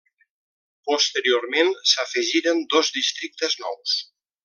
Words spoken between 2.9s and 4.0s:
districtes nous.